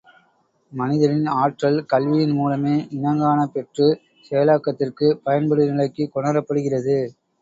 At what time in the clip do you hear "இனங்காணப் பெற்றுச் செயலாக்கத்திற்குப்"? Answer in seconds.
2.97-5.23